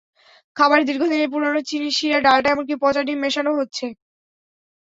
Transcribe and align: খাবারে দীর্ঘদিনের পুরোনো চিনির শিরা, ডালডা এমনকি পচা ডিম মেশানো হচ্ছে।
খাবারে 0.57 0.83
দীর্ঘদিনের 0.89 1.31
পুরোনো 1.33 1.59
চিনির 1.69 1.95
শিরা, 1.97 2.19
ডালডা 2.25 2.49
এমনকি 2.51 2.75
পচা 2.83 3.01
ডিম 3.03 3.19
মেশানো 3.23 3.51
হচ্ছে। 3.59 3.85